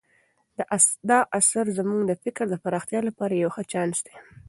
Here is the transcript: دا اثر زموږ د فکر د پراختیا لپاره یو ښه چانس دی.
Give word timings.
دا 1.09 1.19
اثر 1.39 1.65
زموږ 1.77 2.01
د 2.05 2.11
فکر 2.23 2.45
د 2.49 2.55
پراختیا 2.63 2.99
لپاره 3.09 3.33
یو 3.35 3.49
ښه 3.55 3.63
چانس 3.71 3.97
دی. 4.05 4.15